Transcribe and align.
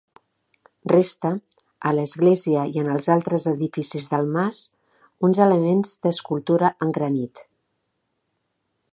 Resta, 0.91 1.29
a 1.89 1.89
l'església 1.97 2.63
i 2.71 2.79
en 2.83 2.87
els 2.93 3.07
altres 3.15 3.45
edificis 3.51 4.07
del 4.13 4.31
mas, 4.37 4.61
uns 5.29 5.41
elements 5.45 5.91
d'escultura 6.07 6.71
en 6.87 6.95
granit. 6.99 7.45